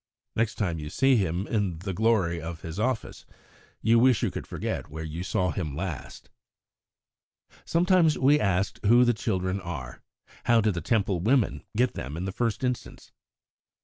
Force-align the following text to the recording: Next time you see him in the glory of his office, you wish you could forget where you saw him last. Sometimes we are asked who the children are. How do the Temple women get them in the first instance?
Next 0.35 0.55
time 0.55 0.79
you 0.79 0.89
see 0.89 1.15
him 1.15 1.45
in 1.45 1.77
the 1.77 1.93
glory 1.93 2.41
of 2.41 2.63
his 2.63 2.79
office, 2.79 3.23
you 3.83 3.99
wish 3.99 4.23
you 4.23 4.31
could 4.31 4.47
forget 4.47 4.89
where 4.89 5.03
you 5.03 5.21
saw 5.23 5.51
him 5.51 5.75
last. 5.75 6.31
Sometimes 7.65 8.17
we 8.17 8.39
are 8.39 8.43
asked 8.43 8.79
who 8.83 9.05
the 9.05 9.13
children 9.13 9.61
are. 9.61 10.01
How 10.45 10.59
do 10.59 10.71
the 10.71 10.81
Temple 10.81 11.19
women 11.19 11.61
get 11.77 11.93
them 11.93 12.17
in 12.17 12.25
the 12.25 12.31
first 12.31 12.63
instance? 12.63 13.11